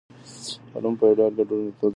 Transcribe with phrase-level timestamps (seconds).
[0.73, 1.89] علومو یو ډول ګډ میتود درلود.